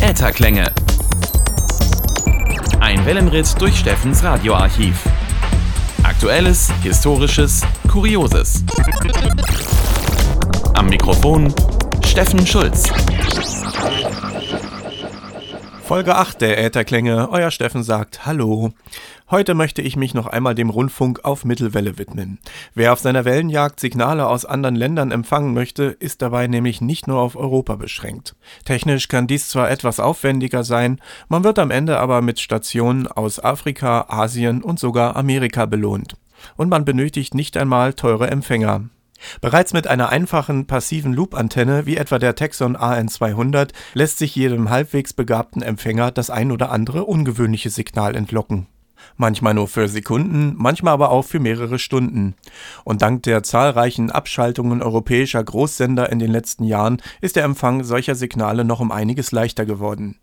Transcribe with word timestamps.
Ätherklänge. 0.00 0.64
Ein 2.80 3.06
Wellenritt 3.06 3.54
durch 3.60 3.78
Steffens 3.78 4.24
Radioarchiv. 4.24 4.96
Aktuelles, 6.02 6.72
Historisches, 6.82 7.62
Kurioses. 7.86 8.64
Am 10.74 10.88
Mikrofon 10.88 11.54
Steffen 12.04 12.44
Schulz. 12.44 12.90
Folge 15.84 16.16
8 16.16 16.40
der 16.40 16.64
Ätherklänge. 16.64 17.28
Euer 17.30 17.52
Steffen 17.52 17.84
sagt 17.84 18.26
Hallo. 18.26 18.72
Heute 19.30 19.52
möchte 19.52 19.82
ich 19.82 19.94
mich 19.94 20.14
noch 20.14 20.26
einmal 20.26 20.54
dem 20.54 20.70
Rundfunk 20.70 21.22
auf 21.22 21.44
Mittelwelle 21.44 21.98
widmen. 21.98 22.38
Wer 22.72 22.94
auf 22.94 23.00
seiner 23.00 23.26
Wellenjagd 23.26 23.78
Signale 23.78 24.26
aus 24.26 24.46
anderen 24.46 24.74
Ländern 24.74 25.10
empfangen 25.10 25.52
möchte, 25.52 25.84
ist 25.84 26.22
dabei 26.22 26.46
nämlich 26.46 26.80
nicht 26.80 27.06
nur 27.06 27.18
auf 27.18 27.36
Europa 27.36 27.76
beschränkt. 27.76 28.36
Technisch 28.64 29.08
kann 29.08 29.26
dies 29.26 29.50
zwar 29.50 29.70
etwas 29.70 30.00
aufwendiger 30.00 30.64
sein, 30.64 30.98
man 31.28 31.44
wird 31.44 31.58
am 31.58 31.70
Ende 31.70 31.98
aber 31.98 32.22
mit 32.22 32.40
Stationen 32.40 33.06
aus 33.06 33.38
Afrika, 33.38 34.06
Asien 34.08 34.62
und 34.62 34.78
sogar 34.78 35.14
Amerika 35.14 35.66
belohnt. 35.66 36.14
Und 36.56 36.70
man 36.70 36.86
benötigt 36.86 37.34
nicht 37.34 37.58
einmal 37.58 37.92
teure 37.92 38.30
Empfänger. 38.30 38.88
Bereits 39.42 39.74
mit 39.74 39.88
einer 39.88 40.08
einfachen 40.08 40.66
passiven 40.66 41.12
Loop-Antenne 41.12 41.84
wie 41.84 41.98
etwa 41.98 42.18
der 42.18 42.34
Texon 42.34 42.78
AN200 42.78 43.72
lässt 43.92 44.16
sich 44.16 44.34
jedem 44.34 44.70
halbwegs 44.70 45.12
begabten 45.12 45.60
Empfänger 45.60 46.12
das 46.12 46.30
ein 46.30 46.50
oder 46.50 46.72
andere 46.72 47.04
ungewöhnliche 47.04 47.68
Signal 47.68 48.16
entlocken. 48.16 48.68
Manchmal 49.16 49.54
nur 49.54 49.68
für 49.68 49.88
Sekunden, 49.88 50.54
manchmal 50.56 50.94
aber 50.94 51.10
auch 51.10 51.24
für 51.24 51.40
mehrere 51.40 51.78
Stunden. 51.78 52.34
Und 52.84 53.02
dank 53.02 53.22
der 53.24 53.42
zahlreichen 53.42 54.10
Abschaltungen 54.10 54.82
europäischer 54.82 55.42
Großsender 55.42 56.10
in 56.10 56.18
den 56.18 56.30
letzten 56.30 56.64
Jahren 56.64 57.02
ist 57.20 57.36
der 57.36 57.44
Empfang 57.44 57.84
solcher 57.84 58.14
Signale 58.14 58.64
noch 58.64 58.80
um 58.80 58.92
einiges 58.92 59.32
leichter 59.32 59.66
geworden. 59.66 60.18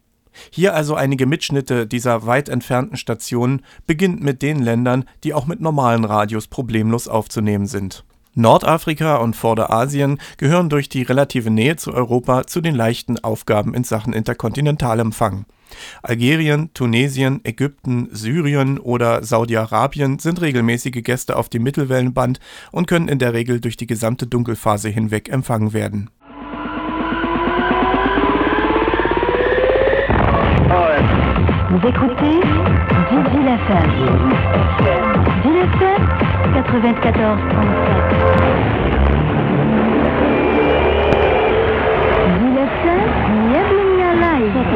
Hier 0.49 0.73
also 0.73 0.95
einige 0.95 1.25
Mitschnitte 1.25 1.87
dieser 1.87 2.25
weit 2.25 2.49
entfernten 2.49 2.97
Stationen, 2.97 3.61
beginnt 3.87 4.21
mit 4.21 4.41
den 4.41 4.59
Ländern, 4.59 5.05
die 5.23 5.33
auch 5.33 5.45
mit 5.45 5.61
normalen 5.61 6.05
Radios 6.05 6.47
problemlos 6.47 7.07
aufzunehmen 7.07 7.67
sind. 7.67 8.03
Nordafrika 8.37 9.15
und 9.15 9.35
Vorderasien 9.35 10.19
gehören 10.37 10.69
durch 10.69 10.89
die 10.89 11.03
relative 11.03 11.49
Nähe 11.49 11.77
zu 11.77 11.93
Europa 11.93 12.45
zu 12.45 12.59
den 12.59 12.75
leichten 12.75 13.17
Aufgaben 13.23 13.73
in 13.73 13.85
Sachen 13.85 14.11
Interkontinentalempfang. 14.11 15.45
Algerien, 16.03 16.69
Tunesien, 16.73 17.41
Ägypten, 17.43 18.09
Syrien 18.11 18.79
oder 18.79 19.23
Saudi-Arabien 19.23 20.19
sind 20.19 20.41
regelmäßige 20.41 21.03
Gäste 21.03 21.35
auf 21.35 21.49
dem 21.49 21.63
Mittelwellenband 21.63 22.39
und 22.71 22.87
können 22.87 23.07
in 23.07 23.19
der 23.19 23.33
Regel 23.33 23.59
durch 23.59 23.77
die 23.77 23.87
gesamte 23.87 24.27
Dunkelphase 24.27 24.89
hinweg 24.89 25.29
empfangen 25.29 25.73
werden. 25.73 26.09
Vous 31.75 31.83
écoutez 31.83 32.39
Gigi 33.09 33.39
Lafemme. 33.43 33.91
Gigi 35.43 35.65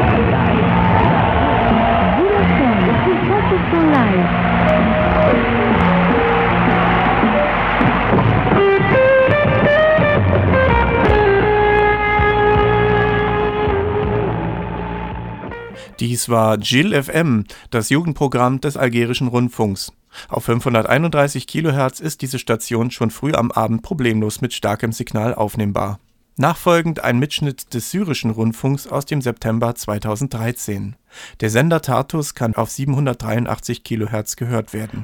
Dies 16.24 16.30
war 16.30 16.58
Gil 16.58 16.94
FM, 17.04 17.44
das 17.70 17.90
Jugendprogramm 17.90 18.62
des 18.62 18.78
algerischen 18.78 19.28
Rundfunks. 19.28 19.92
Auf 20.30 20.46
531 20.46 21.48
kHz 21.48 22.00
ist 22.00 22.22
diese 22.22 22.40
Station 22.40 22.92
schon 22.92 23.10
früh 23.10 23.34
am 23.34 23.52
Abend 23.52 23.82
problemlos 23.82 24.40
mit 24.40 24.54
starkem 24.54 24.94
Signal 24.94 25.36
aufnehmbar. 25.36 26.00
Nachfolgend 26.38 27.04
ein 27.04 27.20
Mitschnitt 27.20 27.74
des 27.74 27.92
syrischen 27.92 28.32
Rundfunks 28.32 28.88
aus 28.88 29.04
dem 29.04 29.20
September 29.20 29.76
2013. 29.76 30.96
Der 31.42 31.50
Sender 31.50 31.82
Tartus 31.82 32.36
kann 32.36 32.56
auf 32.56 32.70
783 32.70 33.84
kHz 33.84 34.38
gehört 34.38 34.74
werden. 34.74 35.04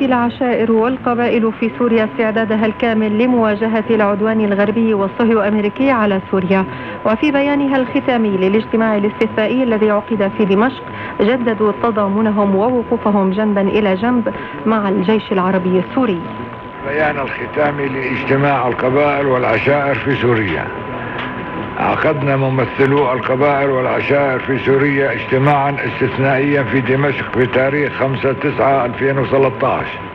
العشائر 0.00 0.72
والقبائل 0.72 1.52
في 1.60 1.70
سوريا 1.78 2.04
استعدادها 2.04 2.66
الكامل 2.66 3.18
لمواجهة 3.18 3.84
العدوان 3.90 4.40
الغربي 4.40 4.94
والصهيو 4.94 5.40
أمريكي 5.40 5.90
على 5.90 6.20
سوريا. 6.30 6.64
وفي 7.06 7.32
بيانها 7.32 7.76
الختامي 7.76 8.28
للاجتماع 8.28 8.96
الاستثنائي 8.96 9.62
الذي 9.62 9.90
عقد 9.90 10.30
في 10.38 10.44
دمشق 10.44 10.82
جددوا 11.20 11.72
تضامنهم 11.82 12.54
ووقوفهم 12.56 13.30
جنبا 13.30 13.60
إلى 13.60 13.94
جنب 13.94 14.34
مع 14.66 14.88
الجيش 14.88 15.32
العربي 15.32 15.82
السوري. 15.88 16.20
بيان 16.88 17.16
الختامي 17.18 17.86
لاجتماع 17.88 18.68
القبائل 18.68 19.26
والعشائر 19.26 19.94
في 19.94 20.14
سوريا. 20.14 20.66
عقدنا 21.77 22.37
ممثلو 22.37 23.13
القبائل 23.13 23.69
والعشائر 23.69 24.39
في 24.39 24.65
سوريا 24.65 25.11
اجتماعا 25.11 25.71
استثنائيا 25.71 26.63
في 26.63 26.81
دمشق 26.81 27.37
بتاريخ 27.37 27.91
5 27.99 28.21
9 28.21 28.85
2013 28.85 30.11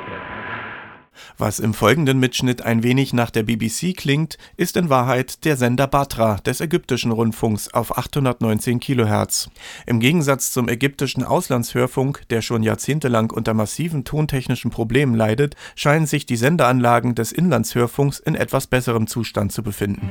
Was 1.38 1.60
im 1.60 1.74
folgenden 1.74 2.18
Mitschnitt 2.18 2.62
ein 2.62 2.82
wenig 2.82 3.12
nach 3.12 3.30
der 3.30 3.42
BBC 3.42 3.94
klingt, 3.94 4.38
ist 4.56 4.76
in 4.76 4.88
Wahrheit 4.88 5.44
der 5.44 5.56
Sender 5.56 5.86
Batra 5.86 6.36
des 6.36 6.62
ägyptischen 6.62 7.12
Rundfunks 7.12 7.74
auf 7.74 7.98
819 7.98 8.80
kHz. 8.80 9.50
Im 9.84 10.00
Gegensatz 10.00 10.50
zum 10.50 10.68
ägyptischen 10.68 11.22
Auslandshörfunk, 11.24 12.22
der 12.30 12.40
schon 12.40 12.62
jahrzehntelang 12.62 13.30
unter 13.30 13.52
massiven 13.52 14.04
tontechnischen 14.04 14.70
Problemen 14.70 15.14
leidet, 15.14 15.56
scheinen 15.74 16.06
sich 16.06 16.24
die 16.24 16.36
Sendeanlagen 16.36 17.14
des 17.14 17.32
Inlandshörfunks 17.32 18.18
in 18.18 18.34
etwas 18.34 18.66
besserem 18.66 19.06
Zustand 19.06 19.52
zu 19.52 19.62
befinden. 19.62 20.10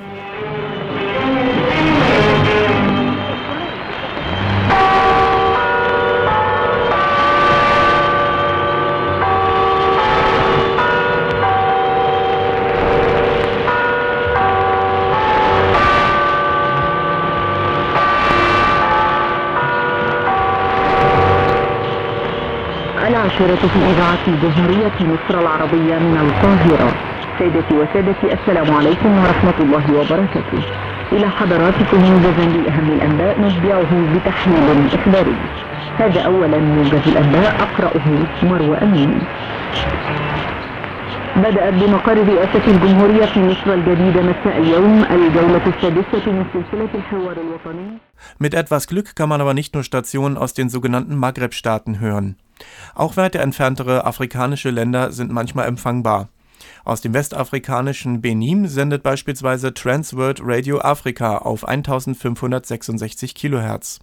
في 23.41 23.79
إذاعة 23.93 24.27
جمهورية 24.43 24.93
مصر 25.01 25.41
العربية 25.41 25.99
من 25.99 26.17
القاهرة. 26.17 26.93
سيدتي 27.39 27.75
وسادتي 27.75 28.27
السلام 28.33 28.75
عليكم 28.75 29.19
ورحمة 29.19 29.59
الله 29.61 29.85
وبركاته. 29.95 30.63
إلى 31.13 31.29
حضراتكم 31.31 31.99
موجزا 32.01 32.47
لأهم 32.47 32.89
الأنباء 32.93 33.41
نتبعه 33.41 33.91
بتحليل 34.15 34.89
إخباري. 34.93 35.37
هذا 35.99 36.21
أولا 36.21 36.59
موجز 36.59 37.09
الأنباء 37.09 37.57
أقرأه 37.61 38.07
مروى 38.43 38.77
أمين. 38.77 39.19
بدأت 41.37 41.75
بمقر 41.75 42.19
رئاسة 42.33 42.65
الجمهورية 42.69 43.27
في 43.27 43.41
مصر 43.41 43.75
الجديدة 43.75 44.23
مساء 44.23 44.59
اليوم 44.59 45.05
الجولة 45.11 45.67
السادسة 45.67 46.33
من 46.33 46.45
سلسلة 46.53 46.89
الحوار 46.95 47.37
الوطني. 47.45 47.99
Mit 48.39 48.55
etwas 48.55 48.87
Glück 48.87 49.17
kann 49.17 49.29
man 49.29 49.41
aber 49.41 49.55
nicht 49.55 49.75
nur 49.75 49.83
Stationen 49.83 50.37
aus 50.37 50.53
den 50.53 50.69
sogenannten 50.69 51.17
Maghreb-Staaten 51.17 52.01
hören. 52.01 52.37
Auch 52.95 53.17
weiter 53.17 53.41
entferntere 53.41 54.05
afrikanische 54.05 54.71
Länder 54.71 55.13
sind 55.13 55.33
manchmal 55.33 55.67
empfangbar. 55.67 56.29
Aus 56.85 57.01
dem 57.01 57.15
westafrikanischen 57.15 58.21
Benin 58.21 58.69
sendet 58.69 59.03
beispielsweise 59.03 59.75
Transworld 59.75 60.41
Radio 60.43 60.81
Africa 60.81 61.39
auf 61.39 61.67
1566 61.67 63.35
kHz. 63.35 64.01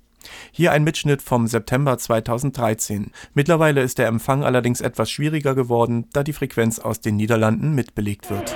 Hier 0.51 0.71
ein 0.71 0.83
Mitschnitt 0.83 1.21
vom 1.21 1.47
September 1.47 1.97
2013. 1.97 3.11
Mittlerweile 3.33 3.81
ist 3.81 3.97
der 3.97 4.07
Empfang 4.07 4.43
allerdings 4.43 4.81
etwas 4.81 5.09
schwieriger 5.09 5.55
geworden, 5.55 6.07
da 6.13 6.23
die 6.23 6.33
Frequenz 6.33 6.79
aus 6.79 7.01
den 7.01 7.15
Niederlanden 7.15 7.73
mitbelegt 7.73 8.29
wird. 8.29 8.55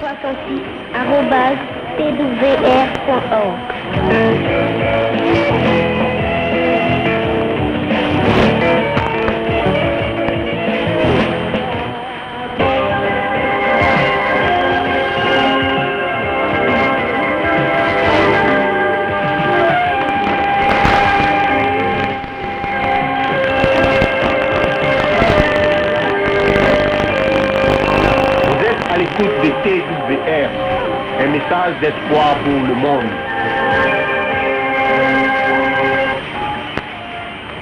D'espoir 31.81 32.37
pour 32.43 32.53
le 32.69 32.75
monde. 32.75 33.09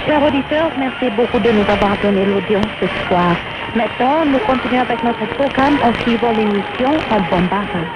Chers 0.05 0.21
auditeurs, 0.23 0.71
merci 0.77 1.09
beaucoup 1.11 1.39
de 1.39 1.51
nous 1.51 1.65
avoir 1.71 1.97
donné 1.97 2.25
l'audience 2.25 2.65
ce 2.81 2.87
soir. 3.07 3.35
Maintenant, 3.75 4.25
nous 4.25 4.39
continuons 4.39 4.81
avec 4.81 5.03
notre 5.03 5.25
programme 5.35 5.79
en 5.83 5.93
suivant 6.03 6.31
l'émission 6.31 6.89
en 7.11 7.21
bombardant. 7.21 7.87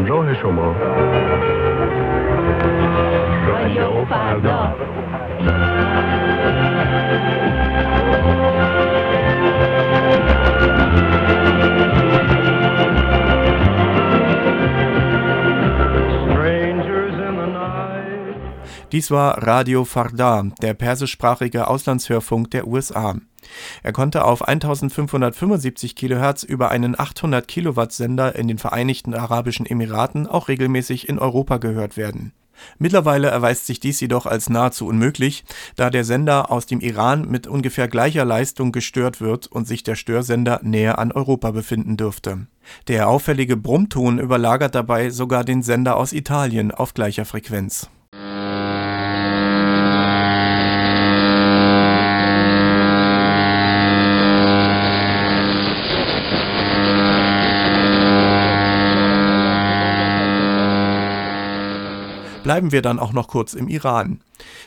From 0.00 0.06
Joe 0.06 0.34
Schumer. 0.34 0.74
Dies 18.90 19.10
war 19.10 19.42
Radio 19.46 19.84
Farda, 19.84 20.44
der 20.62 20.74
persischsprachige 20.74 21.68
Auslandshörfunk 21.68 22.50
der 22.50 22.66
USA. 22.66 23.16
Er 23.82 23.92
konnte 23.92 24.24
auf 24.24 24.46
1575 24.46 25.94
kHz 25.94 26.42
über 26.42 26.70
einen 26.70 26.98
800 26.98 27.46
Kilowatt 27.46 27.92
Sender 27.92 28.34
in 28.34 28.48
den 28.48 28.58
Vereinigten 28.58 29.14
Arabischen 29.14 29.66
Emiraten 29.66 30.26
auch 30.26 30.48
regelmäßig 30.48 31.08
in 31.08 31.18
Europa 31.18 31.58
gehört 31.58 31.96
werden. 31.96 32.32
Mittlerweile 32.78 33.28
erweist 33.28 33.66
sich 33.66 33.80
dies 33.80 34.00
jedoch 34.00 34.26
als 34.26 34.48
nahezu 34.48 34.86
unmöglich, 34.86 35.44
da 35.76 35.90
der 35.90 36.04
Sender 36.04 36.50
aus 36.50 36.66
dem 36.66 36.80
Iran 36.80 37.28
mit 37.28 37.46
ungefähr 37.46 37.88
gleicher 37.88 38.24
Leistung 38.24 38.72
gestört 38.72 39.20
wird 39.20 39.46
und 39.46 39.66
sich 39.66 39.82
der 39.82 39.96
Störsender 39.96 40.60
näher 40.62 40.98
an 40.98 41.12
Europa 41.12 41.50
befinden 41.50 41.96
dürfte. 41.96 42.46
Der 42.88 43.08
auffällige 43.08 43.56
Brummton 43.56 44.18
überlagert 44.18 44.74
dabei 44.74 45.10
sogar 45.10 45.44
den 45.44 45.62
Sender 45.62 45.96
aus 45.96 46.12
Italien 46.12 46.70
auf 46.70 46.94
gleicher 46.94 47.24
Frequenz. 47.24 47.90
Bleiben 62.50 62.72
wir 62.72 62.82
dann 62.82 62.98
auch 62.98 63.12
noch 63.12 63.28
kurz 63.28 63.54
im 63.54 63.68
Iran. 63.68 64.18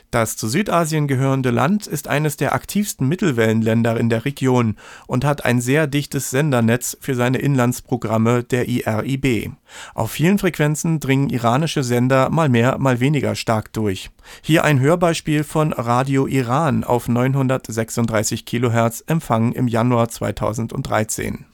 Das 0.09 0.37
zu 0.37 0.47
Südasien 0.47 1.05
gehörende 1.05 1.49
Land 1.49 1.85
ist 1.85 2.07
eines 2.07 2.37
der 2.37 2.55
aktivsten 2.55 3.09
Mittelwellenländer 3.09 3.99
in 3.99 4.07
der 4.07 4.23
Region 4.23 4.77
und 5.05 5.25
hat 5.25 5.43
ein 5.43 5.59
sehr 5.59 5.85
dichtes 5.85 6.29
Sendernetz 6.29 6.97
für 7.01 7.13
seine 7.13 7.39
Inlandsprogramme 7.39 8.45
der 8.45 8.69
IRIB. 8.69 9.51
Auf 9.95 10.11
vielen 10.11 10.39
Frequenzen 10.39 11.01
dringen 11.01 11.29
iranische 11.29 11.83
Sender 11.83 12.29
mal 12.29 12.47
mehr, 12.47 12.77
mal 12.77 13.01
weniger 13.01 13.35
stark 13.35 13.73
durch. 13.73 14.11
Hier 14.41 14.63
ein 14.63 14.79
Hörbeispiel 14.79 15.43
von 15.43 15.73
Radio 15.73 16.25
Iran 16.25 16.85
auf 16.85 17.09
936 17.09 18.45
kHz 18.45 19.03
empfangen 19.07 19.51
im 19.51 19.67
Januar 19.67 20.07
2013. 20.07 21.47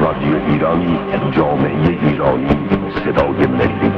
رادیو 0.00 0.36
ایرانی 0.46 0.98
جامعه 1.30 1.98
ایرانی 2.02 2.48
صدای 3.04 3.46
ملی. 3.46 3.92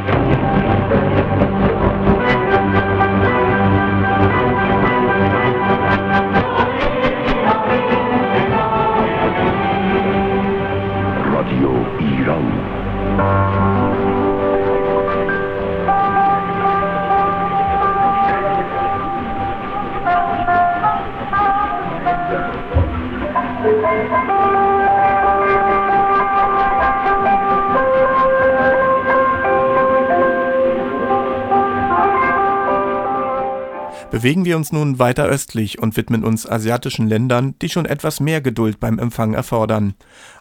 Bewegen 34.13 34.45
wir 34.45 34.59
uns 34.59 34.73
nun 34.73 34.99
weiter 34.99 35.25
östlich 35.25 35.79
und 35.79 35.97
widmen 35.97 36.23
uns 36.23 36.47
asiatischen 36.47 37.09
Ländern, 37.09 37.55
die 37.63 37.71
schon 37.71 37.87
etwas 37.87 38.21
mehr 38.21 38.43
Geduld 38.43 38.79
beim 38.79 38.99
Empfang 38.99 39.33
erfordern. 39.33 39.95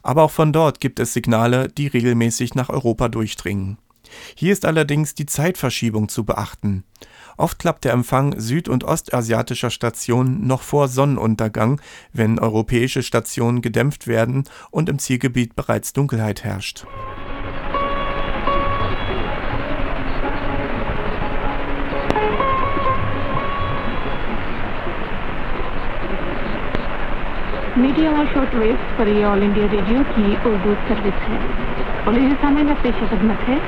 Aber 0.04 0.24
auch 0.24 0.32
von 0.32 0.52
dort 0.52 0.82
gibt 0.82 1.00
es 1.00 1.14
Signale, 1.14 1.70
die 1.70 1.88
regelmäßig 1.88 2.54
nach 2.54 2.68
Europa 2.68 3.08
durchdringen. 3.08 3.78
Hier 4.36 4.52
ist 4.52 4.66
allerdings 4.66 5.16
die 5.16 5.26
Zeitverschiebung 5.26 6.10
zu 6.10 6.26
beachten. 6.26 6.84
Oft 7.38 7.60
klappt 7.60 7.86
der 7.86 7.94
Empfang 7.94 8.38
süd- 8.38 8.68
und 8.68 8.84
ostasiatischer 8.84 9.70
Stationen 9.70 10.46
noch 10.46 10.64
vor 10.64 10.90
Sonnenuntergang, 10.90 11.80
wenn 12.12 12.40
europäische 12.40 13.04
Stationen 13.04 13.62
gedämpft 13.62 14.06
werden 14.06 14.44
und 14.70 14.90
im 14.90 15.00
Zielgebiet 15.00 15.56
bereits 15.56 15.94
Dunkelheit 15.94 16.44
herrscht. 16.44 16.86
Medium 27.78 28.20
और 28.20 28.26
short 28.26 28.56
wave 28.56 28.78
पर 28.98 29.08
यह 29.08 29.28
all 29.28 29.44
India 29.44 29.66
radio 29.66 30.04
की 30.04 30.50
उर्दू 30.50 30.74
सर्विस 30.74 31.14
है। 31.14 31.38
और 32.08 32.36
समय 32.36 32.64
में 32.64 32.76
पेश 32.76 32.96
खदमत 33.10 33.38
है। 33.38 33.60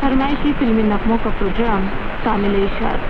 फरमाइशी 0.00 0.52
फिल्मी 0.52 0.82
नगमों 0.82 1.18
का 1.18 1.30
प्रोग्राम 1.30 1.86
शामिल 2.24 2.64
इशार। 2.64 3.00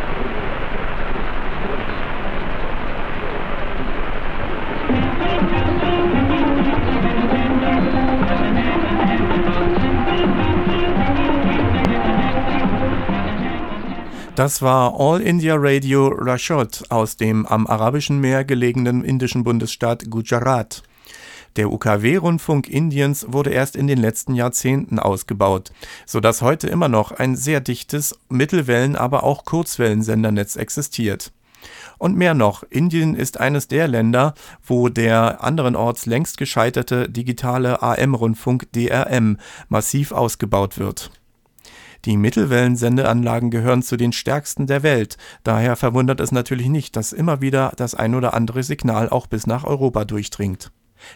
Das 14.37 14.63
war 14.63 14.99
All 14.99 15.21
India 15.21 15.55
Radio 15.57 16.09
Rashod 16.09 16.83
aus 16.89 17.17
dem 17.17 17.47
am 17.47 17.69
arabischen 17.69 18.19
Meer 18.19 18.45
gelegenen 18.45 19.05
indischen 19.05 19.45
Bundesstaat 19.45 20.11
Gujarat. 20.11 20.83
Der 21.55 21.71
UKW-Rundfunk 21.71 22.69
Indiens 22.69 23.27
wurde 23.29 23.51
erst 23.51 23.77
in 23.77 23.87
den 23.87 23.99
letzten 23.99 24.35
Jahrzehnten 24.35 24.99
ausgebaut, 24.99 25.71
sodass 26.05 26.43
heute 26.43 26.67
immer 26.67 26.89
noch 26.89 27.13
ein 27.13 27.37
sehr 27.37 27.61
dichtes 27.61 28.19
Mittelwellen-, 28.29 28.97
aber 28.97 29.23
auch 29.23 29.45
Kurzwellensendernetz 29.45 30.57
existiert. 30.57 31.31
Und 31.99 32.17
mehr 32.17 32.35
noch, 32.35 32.65
Indien 32.69 33.15
ist 33.15 33.39
eines 33.39 33.69
der 33.69 33.87
Länder, 33.87 34.35
wo 34.67 34.89
der 34.89 35.45
anderenorts 35.45 36.07
längst 36.07 36.39
gescheiterte 36.39 37.09
digitale 37.09 37.83
AM-Rundfunk 37.83 38.73
DRM 38.73 39.39
massiv 39.69 40.11
ausgebaut 40.11 40.77
wird. 40.77 41.13
Die 42.05 42.19
Mittelwellensendeanlagen 42.19 43.51
gehören 43.51 43.83
zu 43.83 43.97
den 43.97 44.13
stärksten 44.13 44.67
der 44.67 44.83
Welt, 44.83 45.17
daher 45.43 45.75
verwundert 45.77 46.21
es 46.21 46.33
natürlich 46.33 46.69
nicht, 46.69 46.97
dass 46.97 47.13
immer 47.13 47.41
wieder 47.41 47.73
das 47.77 47.95
ein 47.95 48.15
oder 48.15 48.35
andere 48.35 48.63
Signal 48.63 49.09
auch 49.09 49.27
bis 49.27 49.47
nach 49.47 49.65
Europa 49.65 50.05
durchdringt. 50.05 50.71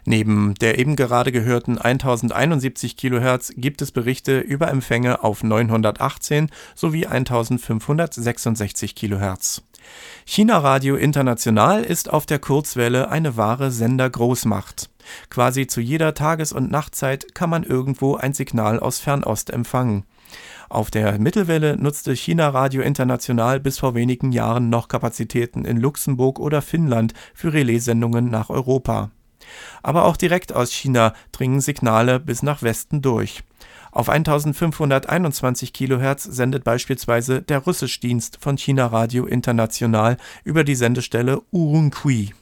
Neben 0.04 0.54
der 0.54 0.78
eben 0.78 0.97
gerade 0.97 1.33
gehörten 1.33 1.78
1071 1.78 2.97
kHz 2.97 3.52
gibt 3.57 3.83
es 3.83 3.92
Berichte 3.92 4.38
über 4.40 4.68
Empfänge 4.68 5.23
auf 5.25 5.42
918 5.42 6.50
sowie 6.75 7.07
1566 7.07 8.95
kHz. 8.95 9.62
China 10.25 10.59
Radio 10.59 10.97
International 10.97 11.83
ist 11.83 12.11
auf 12.11 12.26
der 12.26 12.38
Kurzwelle 12.38 13.09
eine 13.11 13.37
wahre 13.37 13.71
Sendergroßmacht. 13.71 14.90
Quasi 15.30 15.66
zu 15.66 15.80
jeder 15.80 16.14
Tages- 16.14 16.52
und 16.52 16.71
Nachtzeit 16.71 17.35
kann 17.35 17.49
man 17.49 17.64
irgendwo 17.64 18.16
ein 18.16 18.35
Signal 18.35 18.80
aus 18.80 18.99
Fernost 18.99 19.50
empfangen. 19.50 20.04
Auf 20.68 20.90
der 20.90 21.18
Mittelwelle 21.18 21.78
nutzte 21.78 22.14
China 22.14 22.50
Radio 22.50 22.82
International 22.82 23.58
bis 23.58 23.78
vor 23.78 23.94
wenigen 23.94 24.32
Jahren 24.32 24.68
noch 24.68 24.88
Kapazitäten 24.88 25.64
in 25.64 25.78
Luxemburg 25.78 26.38
oder 26.38 26.60
Finnland 26.60 27.14
für 27.32 27.54
Relaissendungen 27.54 28.28
nach 28.28 28.50
Europa. 28.50 29.10
Aber 29.82 30.04
auch 30.04 30.18
direkt 30.18 30.52
aus 30.52 30.70
China 30.70 31.14
dringen 31.32 31.62
Signale 31.62 32.20
bis 32.20 32.42
nach 32.42 32.62
Westen 32.62 33.00
durch. 33.00 33.44
Auf 33.92 34.10
1521 34.10 35.72
kHz 35.72 36.25
sendet 36.25 36.64
beispielsweise 36.64 37.40
der 37.40 37.60
Russischdienst 37.60 38.37
von 38.38 38.58
China 38.58 38.87
Radio 38.87 39.25
International 39.25 40.18
über 40.44 40.64
die 40.64 40.75
Sendestelle 40.75 41.40
Urumqi. 41.50 42.34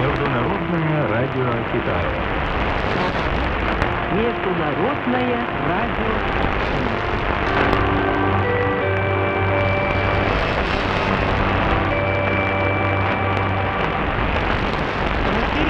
Международное 0.00 1.08
радио 1.08 1.64
Китая. 1.72 2.10
Международное 4.12 5.48
радио 5.68 6.40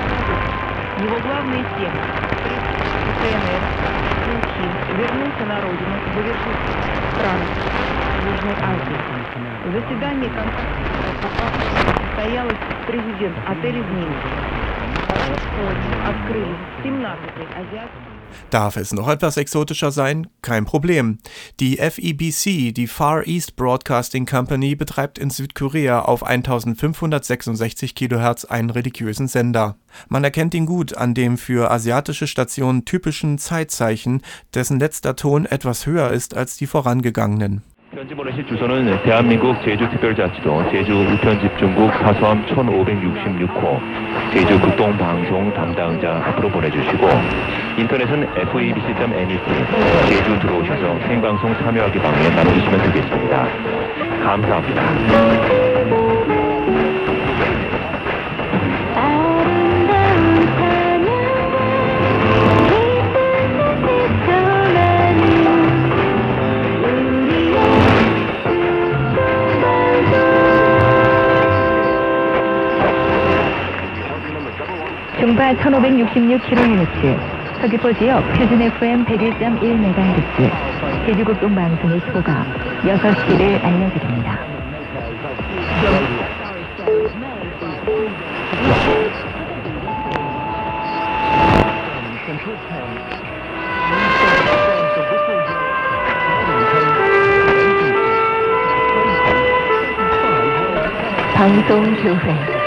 его 1.03 1.17
главные 1.19 1.63
темы. 1.79 1.99
КНР, 3.19 3.63
Пучин 4.25 4.71
вернулся 4.97 5.45
на 5.45 5.61
родину, 5.61 5.95
завершил 6.13 6.53
страны 7.15 7.47
Южной 8.25 8.55
Азии. 8.63 8.99
Заседание 9.71 10.29
контактов 10.29 11.31
состоялось 12.07 12.61
президент 12.87 13.37
отеля 13.47 13.81
«Змеиный». 13.83 14.49
Открыли 16.05 16.55
17-й 16.83 17.45
азиатский 17.55 18.18
Darf 18.49 18.77
es 18.77 18.93
noch 18.93 19.07
etwas 19.07 19.37
exotischer 19.37 19.91
sein? 19.91 20.27
Kein 20.41 20.65
Problem. 20.65 21.19
Die 21.59 21.77
FEBC, 21.77 22.73
die 22.73 22.87
Far 22.87 23.27
East 23.27 23.55
Broadcasting 23.55 24.25
Company, 24.25 24.75
betreibt 24.75 25.19
in 25.19 25.29
Südkorea 25.29 26.01
auf 26.01 26.23
1566 26.23 27.95
kHz 27.95 28.45
einen 28.45 28.69
religiösen 28.69 29.27
Sender. 29.27 29.77
Man 30.07 30.23
erkennt 30.23 30.53
ihn 30.53 30.65
gut 30.65 30.95
an 30.95 31.13
dem 31.13 31.37
für 31.37 31.71
asiatische 31.71 32.27
Stationen 32.27 32.85
typischen 32.85 33.37
Zeitzeichen, 33.37 34.21
dessen 34.53 34.79
letzter 34.79 35.15
Ton 35.15 35.45
etwas 35.45 35.85
höher 35.85 36.11
ist 36.11 36.35
als 36.35 36.57
die 36.57 36.67
vorangegangenen. 36.67 37.63
현지 37.91 38.13
보내실 38.13 38.45
주소는 38.45 39.01
대한민국 39.03 39.59
제주특별자치도 39.63 40.69
제주 40.71 40.93
우편집중국 40.93 41.91
사서함 41.91 42.45
1566호 42.45 44.31
제주 44.31 44.59
극동방송 44.59 45.51
담당자 45.55 46.21
앞으로 46.23 46.49
보내주시고 46.49 47.07
인터넷은 47.77 48.27
fabc.net 48.37 49.41
제주 50.07 50.39
들어오셔서 50.39 50.99
생방송 51.07 51.55
참여하기 51.55 51.97
방에 51.99 52.29
남기시면 52.29 52.83
되겠습니다. 52.83 53.47
감사합니다. 54.23 56.08
중바 75.29 75.53
1566kHz, 75.53 77.61
서귀포 77.61 77.93
지역 77.93 78.25
표준 78.33 78.59
FM 78.63 79.05
101.1MHz, 79.05 80.49
제주국동 81.05 81.53
방송의 81.53 82.01
소가 82.11 82.43
6시를 82.81 83.63
알려드립니다. 83.63 84.39
방송 101.35 101.95
교회 102.01 102.58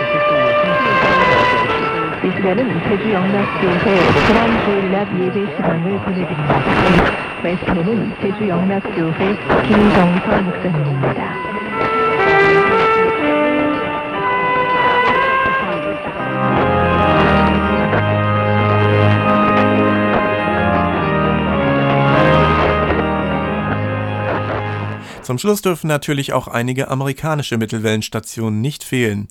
이 2.32 2.34
시간은 2.34 2.80
제주 2.88 3.12
영락교회 3.12 3.76
불안주일날 4.26 5.06
예배 5.20 5.54
시간을 5.54 5.98
보내드립니다. 5.98 6.62
말씀에는 7.42 8.12
제주 8.22 8.48
영락교회 8.48 9.36
김정선 9.66 10.46
목사님입니다. 10.46 11.51
Zum 25.32 25.38
Schluss 25.38 25.62
dürfen 25.62 25.86
natürlich 25.86 26.34
auch 26.34 26.46
einige 26.46 26.88
amerikanische 26.88 27.56
Mittelwellenstationen 27.56 28.60
nicht 28.60 28.84
fehlen. 28.84 29.28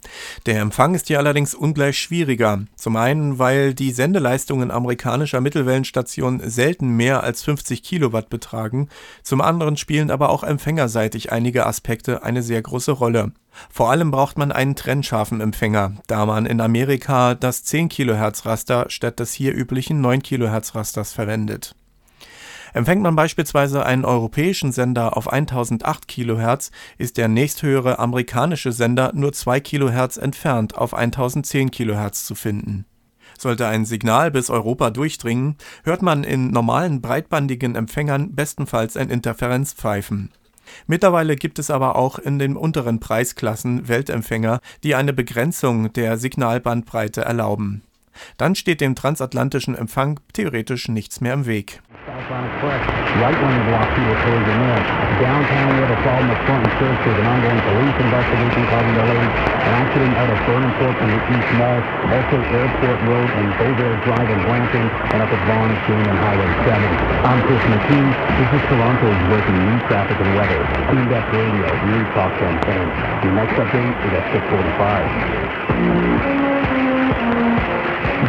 Der 0.47 0.59
Empfang 0.59 0.95
ist 0.95 1.09
hier 1.09 1.19
allerdings 1.19 1.53
ungleich 1.53 1.99
schwieriger. 1.99 2.63
Zum 2.75 2.95
einen, 2.95 3.37
weil 3.37 3.75
die 3.75 3.91
Sendeleistungen 3.91 4.71
amerikanischer 4.71 5.41
Mittelwellenstationen 5.41 6.49
selten 6.49 6.89
mehr 6.89 7.21
als 7.21 7.43
50 7.43 7.83
Kilowatt 7.83 8.31
betragen. 8.31 8.89
Zum 9.21 9.41
anderen 9.41 9.77
spielen 9.77 10.09
aber 10.09 10.31
auch 10.31 10.43
empfängerseitig 10.43 11.31
einige 11.31 11.67
Aspekte 11.67 12.23
eine 12.23 12.41
sehr 12.41 12.63
große 12.63 12.93
Rolle. 12.93 13.31
Vor 13.69 13.91
allem 13.91 14.09
braucht 14.09 14.39
man 14.39 14.51
einen 14.51 14.75
trennscharfen 14.75 15.39
Empfänger, 15.39 15.97
da 16.07 16.25
man 16.25 16.47
in 16.47 16.61
Amerika 16.61 17.35
das 17.35 17.63
10 17.63 17.89
Kilohertz 17.89 18.47
Raster 18.47 18.87
statt 18.89 19.19
des 19.19 19.33
hier 19.33 19.53
üblichen 19.53 20.01
9 20.01 20.23
Kilohertz 20.23 20.73
Rasters 20.73 21.13
verwendet. 21.13 21.75
Empfängt 22.73 23.01
man 23.01 23.15
beispielsweise 23.15 23.85
einen 23.85 24.05
europäischen 24.05 24.71
Sender 24.71 25.17
auf 25.17 25.31
1008 25.31 26.07
kHz, 26.07 26.71
ist 26.97 27.17
der 27.17 27.27
nächsthöhere 27.27 27.99
amerikanische 27.99 28.71
Sender 28.71 29.11
nur 29.13 29.33
2 29.33 29.59
kHz 29.59 30.17
entfernt 30.17 30.77
auf 30.77 30.93
1010 30.93 31.71
kHz 31.71 32.25
zu 32.25 32.35
finden. 32.35 32.85
Sollte 33.37 33.67
ein 33.67 33.85
Signal 33.85 34.31
bis 34.31 34.49
Europa 34.49 34.91
durchdringen, 34.91 35.57
hört 35.83 36.01
man 36.01 36.23
in 36.23 36.51
normalen 36.51 37.01
breitbandigen 37.01 37.75
Empfängern 37.75 38.35
bestenfalls 38.35 38.95
ein 38.95 39.09
Interferenzpfeifen. 39.09 40.31
Mittlerweile 40.87 41.35
gibt 41.35 41.59
es 41.59 41.69
aber 41.69 41.95
auch 41.95 42.19
in 42.19 42.39
den 42.39 42.55
unteren 42.55 42.99
Preisklassen 42.99 43.87
Weltempfänger, 43.87 44.61
die 44.83 44.95
eine 44.95 45.11
Begrenzung 45.11 45.91
der 45.91 46.17
Signalbandbreite 46.17 47.21
erlauben. 47.21 47.81
Dann 48.37 48.55
steht 48.55 48.81
dem 48.81 48.95
transatlantischen 48.95 49.75
Empfang 49.75 50.19
theoretisch 50.33 50.87
nichts 50.87 51.21
mehr 51.21 51.33
im 51.33 51.45
Weg. 51.45 51.81
Right 53.21 53.37
lane 53.37 53.61
block 53.67 53.89
people 53.93 54.15
closing 54.23 54.57
in. 54.57 54.81
Downtown 55.21 55.69
we 55.69 55.77
have 55.83 55.91
a 55.91 55.99
problem 56.01 56.29
with 56.31 56.39
front 56.47 56.63
and 56.65 56.73
church. 56.79 56.97
There's 57.03 57.19
an 57.19 57.27
ongoing 57.27 57.59
police 57.61 57.97
investigation 58.01 58.63
causing 58.71 58.95
delays. 58.95 59.33
An 59.61 59.73
accident 59.83 60.15
out 60.15 60.31
of 60.31 60.39
Burnhamthorpe 60.47 60.97
and 60.97 61.11
the 61.11 61.19
East 61.29 61.51
Mall. 61.59 61.83
Also 62.09 62.39
Airport 62.41 62.99
Road 63.05 63.29
and 63.35 63.51
Beauvais 63.59 63.99
Drive 64.01 64.29
in 64.31 64.39
Brampton. 64.47 64.87
And 65.11 65.19
up 65.21 65.29
at 65.29 65.43
Vaughan 65.43 65.75
Stream 65.83 66.07
and 66.07 66.17
Highway 66.23 66.49
7. 66.65 66.81
I'm 67.27 67.43
Chris 67.45 67.61
McKee. 67.67 68.09
This 68.39 68.49
is 68.55 68.63
Toronto's 68.71 69.19
breaking 69.27 69.59
news 69.61 69.83
traffic 69.91 70.15
and 70.17 70.31
weather. 70.33 70.63
Tuned 70.89 71.11
Up 71.11 71.27
Radio, 71.35 71.67
News 71.91 72.07
Talk 72.15 72.31
Campaign. 72.39 72.87
The 73.27 73.35
next 73.35 73.59
update 73.59 73.91
is 74.07 74.11
at 74.15 74.23
645. 74.39 76.70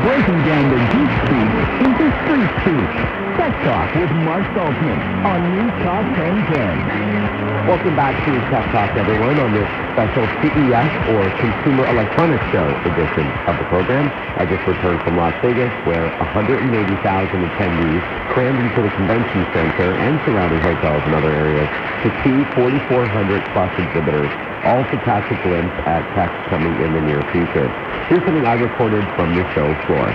Breaking 0.02 0.42
down 0.42 0.66
the 0.68 0.82
geek 0.90 1.10
speak 1.30 1.54
into 1.86 2.10
street 2.26 2.50
speak. 2.60 2.90
Tech 3.38 3.54
Talk 3.62 3.94
with 3.94 4.10
Mark 4.10 4.42
Saltzman 4.50 5.24
on 5.24 5.54
News 5.54 5.72
Talk 5.84 6.04
1010. 6.18 7.66
Welcome 7.66 7.94
back 7.94 8.16
to 8.26 8.40
Tech 8.50 8.66
Talk, 8.72 8.96
everyone, 8.98 9.38
on 9.38 9.54
this 9.54 9.81
special 9.92 10.24
CES 10.40 10.88
or 11.06 11.30
Consumer 11.36 11.84
Electronics 11.86 12.44
Show 12.50 12.64
edition 12.88 13.28
of 13.46 13.58
the 13.58 13.64
program. 13.68 14.08
I 14.40 14.46
just 14.46 14.66
returned 14.66 15.04
from 15.04 15.16
Las 15.16 15.34
Vegas, 15.44 15.72
where 15.84 16.08
180,000 16.32 16.96
attendees 17.44 18.00
crammed 18.32 18.58
into 18.58 18.80
the 18.80 18.90
convention 18.96 19.44
center 19.52 19.92
and 20.00 20.18
surrounding 20.24 20.60
hotels 20.64 21.04
and 21.04 21.14
other 21.14 21.32
areas 21.32 21.68
to 22.02 22.08
see 22.24 22.44
4,400 22.56 23.44
plus 23.52 23.70
exhibitors, 23.78 24.32
all 24.64 24.82
to 24.90 24.96
catch 25.04 25.30
a 25.30 25.36
glimpse 25.36 25.76
at 25.86 26.02
tech 26.16 26.32
coming 26.48 26.80
in 26.80 26.94
the 26.94 27.00
near 27.00 27.22
future. 27.30 27.68
Here's 28.08 28.24
something 28.24 28.46
I 28.46 28.54
recorded 28.54 29.04
from 29.14 29.36
the 29.36 29.44
show 29.52 29.76
floor. 29.86 30.08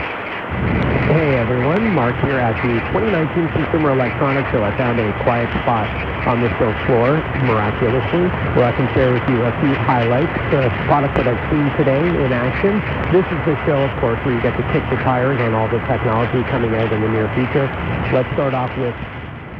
Hey 1.07 1.37
everyone, 1.37 1.93
Mark 1.93 2.19
here 2.25 2.41
at 2.41 2.57
the 2.65 2.81
2019 2.91 3.47
Consumer 3.53 3.93
Electronics 3.93 4.49
Show. 4.51 4.59
I 4.65 4.75
found 4.75 4.99
a 4.99 5.13
quiet 5.23 5.47
spot 5.61 5.87
on 6.27 6.41
the 6.41 6.49
show 6.57 6.73
floor, 6.83 7.21
miraculously, 7.45 8.27
where 8.57 8.65
I 8.65 8.73
can 8.73 8.89
share 8.97 9.13
with 9.13 9.23
you 9.29 9.39
a 9.45 9.53
few 9.61 9.71
highlights, 9.87 10.33
the 10.51 10.67
products 10.89 11.15
that 11.15 11.29
I've 11.29 11.39
seen 11.53 11.69
today 11.77 12.01
in 12.01 12.33
action. 12.33 12.81
This 13.13 13.23
is 13.23 13.39
the 13.47 13.55
show, 13.63 13.79
of 13.79 13.93
course, 14.01 14.19
where 14.25 14.35
you 14.35 14.41
get 14.41 14.57
to 14.57 14.65
kick 14.73 14.83
the 14.89 14.99
tires 15.05 15.39
on 15.39 15.53
all 15.53 15.69
the 15.69 15.79
technology 15.85 16.43
coming 16.49 16.73
out 16.75 16.91
in 16.91 16.99
the 16.99 17.09
near 17.09 17.29
future. 17.37 17.69
Let's 18.11 18.27
start 18.33 18.57
off 18.57 18.73
with 18.75 18.97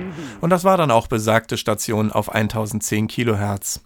mhm. 0.02 0.42
Und 0.42 0.50
das 0.50 0.64
war 0.64 0.78
dann 0.78 0.92
auch 0.92 1.08
besagte 1.08 1.58
Station 1.58 2.12
auf 2.12 2.34
1010 2.34 3.08
Kilohertz. 3.08 3.82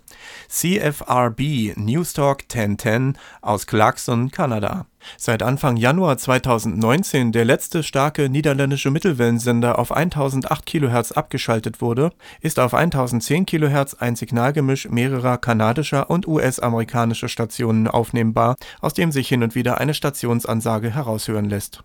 CFRB 0.47 1.75
Newstalk 1.75 2.43
1010 2.49 3.17
aus 3.41 3.67
Clarkson, 3.67 4.31
Kanada. 4.31 4.87
Seit 5.17 5.43
Anfang 5.43 5.77
Januar 5.77 6.17
2019 6.17 7.31
der 7.31 7.45
letzte 7.45 7.83
starke 7.83 8.29
niederländische 8.29 8.91
Mittelwellensender 8.91 9.79
auf 9.79 9.91
1008 9.91 10.65
kHz 10.65 11.11
abgeschaltet 11.11 11.81
wurde, 11.81 12.11
ist 12.41 12.59
auf 12.59 12.73
1010 12.73 13.45
kHz 13.45 13.95
ein 13.95 14.15
Signalgemisch 14.15 14.89
mehrerer 14.89 15.37
kanadischer 15.37 16.09
und 16.09 16.27
US-amerikanischer 16.27 17.29
Stationen 17.29 17.87
aufnehmbar, 17.87 18.55
aus 18.79 18.93
dem 18.93 19.11
sich 19.11 19.27
hin 19.27 19.43
und 19.43 19.55
wieder 19.55 19.79
eine 19.79 19.93
Stationsansage 19.93 20.93
heraushören 20.93 21.45
lässt. 21.45 21.83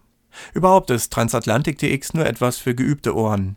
Überhaupt 0.52 0.90
ist 0.90 1.12
Transatlantik 1.12 1.78
TX 1.78 2.14
nur 2.14 2.26
etwas 2.26 2.58
für 2.58 2.75
geübte 2.75 3.16
Ohren. 3.16 3.56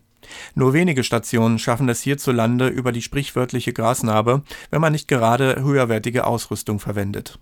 Nur 0.54 0.72
wenige 0.72 1.04
Stationen 1.04 1.58
schaffen 1.58 1.88
es 1.88 2.02
hierzulande 2.02 2.68
über 2.68 2.92
die 2.92 3.02
sprichwörtliche 3.02 3.72
Grasnarbe, 3.72 4.42
wenn 4.70 4.80
man 4.80 4.92
nicht 4.92 5.08
gerade 5.08 5.62
höherwertige 5.62 6.26
Ausrüstung 6.26 6.78
verwendet. 6.78 7.38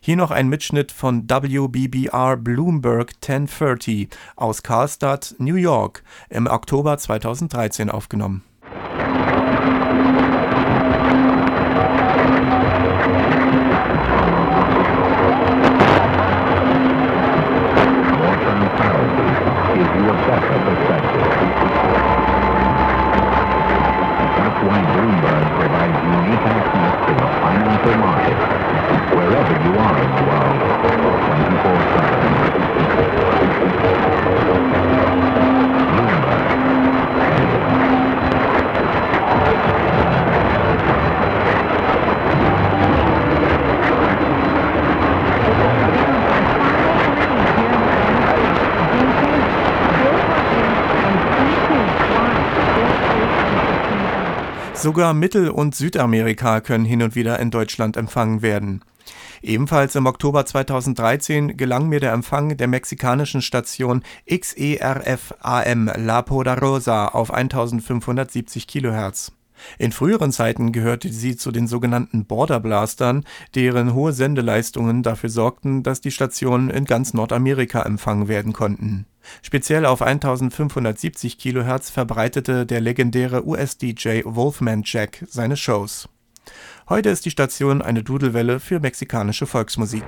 Hier 0.00 0.16
noch 0.16 0.30
ein 0.30 0.48
Mitschnitt 0.48 0.92
von 0.92 1.28
WBBR 1.28 2.36
Bloomberg 2.36 3.12
1030 3.22 4.08
aus 4.36 4.62
Karlstadt, 4.62 5.34
New 5.38 5.56
York, 5.56 6.02
im 6.28 6.46
Oktober 6.46 6.98
2013 6.98 7.90
aufgenommen. 7.90 8.42
Sogar 54.80 55.12
Mittel- 55.12 55.50
und 55.50 55.74
Südamerika 55.74 56.62
können 56.62 56.86
hin 56.86 57.02
und 57.02 57.14
wieder 57.14 57.38
in 57.38 57.50
Deutschland 57.50 57.98
empfangen 57.98 58.40
werden. 58.40 58.80
Ebenfalls 59.42 59.94
im 59.94 60.06
Oktober 60.06 60.46
2013 60.46 61.58
gelang 61.58 61.90
mir 61.90 62.00
der 62.00 62.14
Empfang 62.14 62.56
der 62.56 62.66
mexikanischen 62.66 63.42
Station 63.42 64.02
XERF 64.26 65.34
AM 65.40 65.90
La 65.96 66.22
Poderosa 66.22 67.08
auf 67.08 67.30
1570 67.30 68.66
kHz. 68.66 69.32
In 69.78 69.92
früheren 69.92 70.32
Zeiten 70.32 70.72
gehörte 70.72 71.10
sie 71.10 71.36
zu 71.36 71.52
den 71.52 71.66
sogenannten 71.66 72.24
Border 72.24 72.58
Blastern, 72.58 73.24
deren 73.54 73.92
hohe 73.92 74.14
Sendeleistungen 74.14 75.02
dafür 75.02 75.28
sorgten, 75.28 75.82
dass 75.82 76.00
die 76.00 76.10
Stationen 76.10 76.70
in 76.70 76.86
ganz 76.86 77.12
Nordamerika 77.12 77.82
empfangen 77.82 78.28
werden 78.28 78.54
konnten. 78.54 79.04
Speziell 79.42 79.86
auf 79.86 80.02
1570 80.02 81.38
kHz 81.38 81.90
verbreitete 81.90 82.66
der 82.66 82.80
legendäre 82.80 83.46
US-DJ 83.46 84.22
Wolfman 84.24 84.82
Jack 84.84 85.24
seine 85.28 85.56
Shows. 85.56 86.08
Heute 86.88 87.10
ist 87.10 87.24
die 87.24 87.30
Station 87.30 87.82
eine 87.82 88.02
Dudelwelle 88.02 88.60
für 88.60 88.80
mexikanische 88.80 89.46
Volksmusik. 89.46 90.04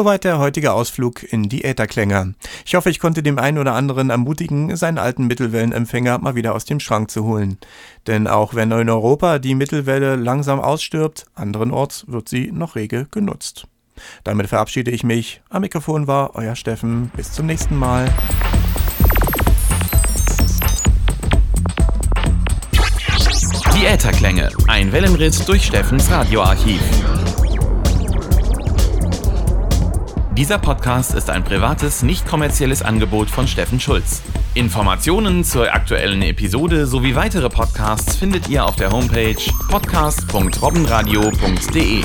Soweit 0.00 0.24
der 0.24 0.38
heutige 0.38 0.72
Ausflug 0.72 1.30
in 1.30 1.50
die 1.50 1.62
Ätherklänge. 1.62 2.34
Ich 2.64 2.74
hoffe, 2.74 2.88
ich 2.88 3.00
konnte 3.00 3.22
dem 3.22 3.38
einen 3.38 3.58
oder 3.58 3.74
anderen 3.74 4.08
ermutigen, 4.08 4.74
seinen 4.74 4.96
alten 4.96 5.26
Mittelwellenempfänger 5.26 6.16
mal 6.20 6.34
wieder 6.34 6.54
aus 6.54 6.64
dem 6.64 6.80
Schrank 6.80 7.10
zu 7.10 7.24
holen. 7.24 7.58
Denn 8.06 8.26
auch 8.26 8.54
wenn 8.54 8.70
in 8.70 8.88
Europa 8.88 9.38
die 9.38 9.54
Mittelwelle 9.54 10.16
langsam 10.16 10.58
ausstirbt, 10.58 11.26
anderenorts 11.34 12.06
wird 12.08 12.30
sie 12.30 12.50
noch 12.50 12.76
rege 12.76 13.08
genutzt. 13.10 13.66
Damit 14.24 14.46
verabschiede 14.46 14.90
ich 14.90 15.04
mich. 15.04 15.42
Am 15.50 15.60
Mikrofon 15.60 16.06
war 16.06 16.34
euer 16.34 16.56
Steffen. 16.56 17.12
Bis 17.14 17.32
zum 17.32 17.44
nächsten 17.44 17.76
Mal. 17.76 18.10
Die 23.74 23.84
Ätherklänge. 23.84 24.48
Ein 24.66 24.92
Wellenritt 24.92 25.46
durch 25.46 25.66
Steffens 25.66 26.10
Radioarchiv. 26.10 26.80
Dieser 30.40 30.56
Podcast 30.56 31.14
ist 31.14 31.28
ein 31.28 31.44
privates, 31.44 32.02
nicht 32.02 32.26
kommerzielles 32.26 32.80
Angebot 32.80 33.28
von 33.28 33.46
Steffen 33.46 33.78
Schulz. 33.78 34.22
Informationen 34.54 35.44
zur 35.44 35.74
aktuellen 35.74 36.22
Episode 36.22 36.86
sowie 36.86 37.14
weitere 37.14 37.50
Podcasts 37.50 38.16
findet 38.16 38.48
ihr 38.48 38.64
auf 38.64 38.76
der 38.76 38.90
Homepage 38.90 39.36
podcast.robbenradio.de. 39.68 42.04